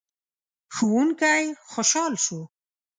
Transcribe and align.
ښوونکی 0.75 1.41
خوشحال 1.71 2.13
شو. 2.23 2.39